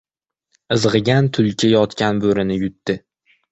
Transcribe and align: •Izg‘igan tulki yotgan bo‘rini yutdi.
•Izg‘igan 0.75 1.29
tulki 1.37 1.71
yotgan 1.75 2.25
bo‘rini 2.27 2.61
yutdi. 2.65 2.99